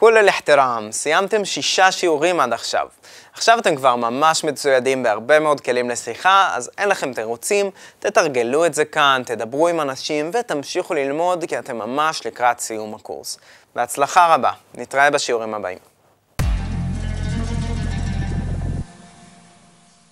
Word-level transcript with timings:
כול 0.00 0.18
אל-אחתרם, 0.18 0.88
סיימתם 0.92 1.44
שישה 1.44 1.92
שיעורים 1.92 2.40
עד 2.40 2.52
עכשיו. 2.52 2.86
עכשיו 3.32 3.58
אתם 3.58 3.76
כבר 3.76 3.96
ממש 3.96 4.44
מצוידים 4.44 5.02
בהרבה 5.02 5.40
מאוד 5.40 5.60
כלים 5.60 5.90
לשיחה, 5.90 6.50
אז 6.54 6.70
אין 6.78 6.88
לכם 6.88 7.14
תירוצים, 7.14 7.70
תתרגלו 7.98 8.66
את 8.66 8.74
זה 8.74 8.84
כאן, 8.84 9.22
תדברו 9.26 9.68
עם 9.68 9.80
אנשים 9.80 10.30
ותמשיכו 10.34 10.94
ללמוד 10.94 11.44
כי 11.48 11.58
אתם 11.58 11.78
ממש 11.78 12.26
לקראת 12.26 12.60
סיום 12.60 12.94
הקורס. 12.94 13.38
בהצלחה 13.74 14.34
רבה, 14.34 14.52
נתראה 14.74 15.10
בשיעורים 15.10 15.54
הבאים. 15.54 15.78